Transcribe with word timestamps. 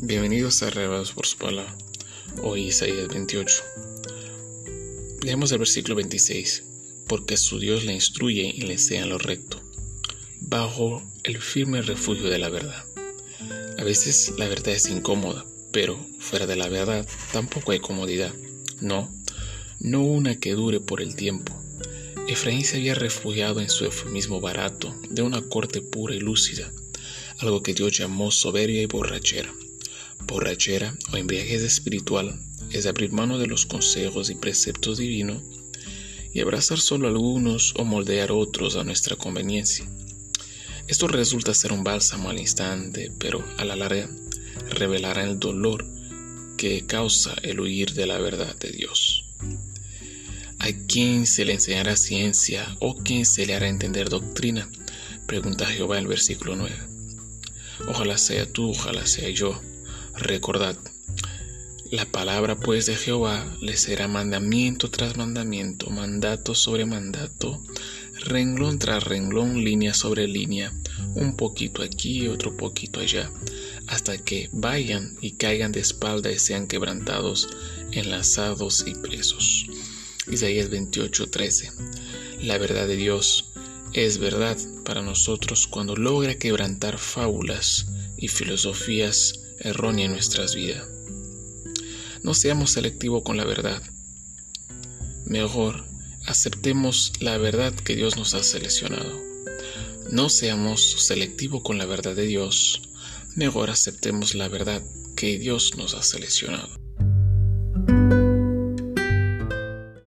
Bienvenidos 0.00 0.62
a 0.62 0.70
Revelados 0.70 1.10
por 1.10 1.26
su 1.26 1.36
palabra. 1.38 1.76
Hoy 2.40 2.68
Isaías 2.68 3.08
28. 3.08 3.64
Leemos 5.22 5.50
el 5.50 5.58
versículo 5.58 5.96
26. 5.96 6.62
Porque 7.08 7.36
su 7.36 7.58
Dios 7.58 7.84
le 7.84 7.94
instruye 7.94 8.52
y 8.54 8.60
le 8.60 8.74
enseña 8.74 9.06
lo 9.06 9.18
recto, 9.18 9.60
bajo 10.40 11.02
el 11.24 11.40
firme 11.40 11.82
refugio 11.82 12.30
de 12.30 12.38
la 12.38 12.48
verdad. 12.48 12.84
A 13.76 13.82
veces 13.82 14.34
la 14.38 14.46
verdad 14.46 14.68
es 14.68 14.88
incómoda, 14.88 15.44
pero 15.72 15.98
fuera 16.20 16.46
de 16.46 16.54
la 16.54 16.68
verdad 16.68 17.04
tampoco 17.32 17.72
hay 17.72 17.80
comodidad. 17.80 18.32
No, 18.80 19.12
no 19.80 20.04
una 20.04 20.38
que 20.38 20.52
dure 20.52 20.78
por 20.78 21.02
el 21.02 21.16
tiempo. 21.16 21.60
Efraín 22.28 22.64
se 22.64 22.76
había 22.76 22.94
refugiado 22.94 23.60
en 23.60 23.68
su 23.68 23.84
eufemismo 23.84 24.40
barato 24.40 24.94
de 25.10 25.22
una 25.22 25.42
corte 25.42 25.82
pura 25.82 26.14
y 26.14 26.20
lúcida, 26.20 26.70
algo 27.38 27.64
que 27.64 27.74
Dios 27.74 27.98
llamó 27.98 28.30
soberbia 28.30 28.80
y 28.80 28.86
borrachera. 28.86 29.52
Borrachera 30.26 30.96
o 31.12 31.16
embriaguez 31.16 31.62
espiritual 31.62 32.40
es 32.70 32.86
abrir 32.86 33.12
mano 33.12 33.38
de 33.38 33.46
los 33.46 33.66
consejos 33.66 34.30
y 34.30 34.34
preceptos 34.34 34.98
divinos 34.98 35.42
y 36.32 36.40
abrazar 36.40 36.78
solo 36.78 37.08
algunos 37.08 37.74
o 37.76 37.84
moldear 37.84 38.32
otros 38.32 38.76
a 38.76 38.84
nuestra 38.84 39.16
conveniencia. 39.16 39.86
Esto 40.86 41.08
resulta 41.08 41.54
ser 41.54 41.72
un 41.72 41.84
bálsamo 41.84 42.30
al 42.30 42.38
instante, 42.38 43.12
pero 43.18 43.44
a 43.58 43.64
la 43.64 43.76
larga 43.76 44.08
revelará 44.70 45.24
el 45.24 45.38
dolor 45.38 45.86
que 46.56 46.86
causa 46.86 47.34
el 47.42 47.60
huir 47.60 47.94
de 47.94 48.06
la 48.06 48.18
verdad 48.18 48.56
de 48.56 48.70
Dios. 48.70 49.24
¿A 50.58 50.68
quién 50.88 51.26
se 51.26 51.44
le 51.44 51.52
enseñará 51.52 51.94
ciencia 51.96 52.76
o 52.80 52.96
quién 52.96 53.26
se 53.26 53.46
le 53.46 53.54
hará 53.54 53.68
entender 53.68 54.08
doctrina? 54.08 54.68
Pregunta 55.26 55.66
Jehová 55.66 55.98
en 55.98 56.02
el 56.02 56.08
versículo 56.08 56.56
9. 56.56 56.74
Ojalá 57.86 58.18
sea 58.18 58.50
tú, 58.50 58.70
ojalá 58.70 59.06
sea 59.06 59.30
yo. 59.30 59.60
Recordad, 60.20 60.76
la 61.92 62.04
palabra 62.04 62.58
pues 62.58 62.86
de 62.86 62.96
Jehová 62.96 63.46
le 63.60 63.76
será 63.76 64.08
mandamiento 64.08 64.90
tras 64.90 65.16
mandamiento, 65.16 65.90
mandato 65.90 66.56
sobre 66.56 66.84
mandato, 66.86 67.62
renglón 68.24 68.80
tras 68.80 69.04
renglón, 69.04 69.64
línea 69.64 69.94
sobre 69.94 70.26
línea, 70.26 70.72
un 71.14 71.36
poquito 71.36 71.84
aquí 71.84 72.24
y 72.24 72.28
otro 72.28 72.56
poquito 72.56 72.98
allá, 72.98 73.30
hasta 73.86 74.18
que 74.18 74.50
vayan 74.52 75.16
y 75.20 75.32
caigan 75.32 75.70
de 75.70 75.80
espalda 75.80 76.32
y 76.32 76.38
sean 76.40 76.66
quebrantados, 76.66 77.48
enlazados 77.92 78.84
y 78.88 78.94
presos. 78.94 79.66
Isaías 80.28 80.68
28:13. 80.68 81.72
La 82.42 82.58
verdad 82.58 82.88
de 82.88 82.96
Dios 82.96 83.50
es 83.92 84.18
verdad 84.18 84.58
para 84.84 85.00
nosotros 85.00 85.68
cuando 85.68 85.94
logra 85.94 86.34
quebrantar 86.34 86.98
fábulas 86.98 87.86
y 88.16 88.26
filosofías 88.26 89.44
errónea 89.60 90.06
en 90.06 90.12
nuestras 90.12 90.54
vidas. 90.54 90.86
No 92.22 92.34
seamos 92.34 92.72
selectivos 92.72 93.22
con 93.22 93.36
la 93.36 93.44
verdad. 93.44 93.82
Mejor, 95.24 95.84
aceptemos 96.26 97.12
la 97.20 97.38
verdad 97.38 97.74
que 97.74 97.96
Dios 97.96 98.16
nos 98.16 98.34
ha 98.34 98.42
seleccionado. 98.42 99.22
No 100.10 100.28
seamos 100.28 101.06
selectivos 101.06 101.62
con 101.62 101.78
la 101.78 101.86
verdad 101.86 102.16
de 102.16 102.26
Dios. 102.26 102.82
Mejor 103.36 103.70
aceptemos 103.70 104.34
la 104.34 104.48
verdad 104.48 104.82
que 105.16 105.38
Dios 105.38 105.76
nos 105.76 105.94
ha 105.94 106.02
seleccionado. 106.02 106.77